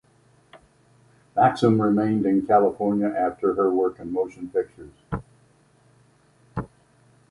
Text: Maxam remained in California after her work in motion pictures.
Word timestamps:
Maxam 1.37 1.79
remained 1.79 2.25
in 2.25 2.47
California 2.47 3.05
after 3.05 3.53
her 3.53 3.71
work 3.71 3.99
in 3.99 4.11
motion 4.11 4.49
pictures. 4.49 4.95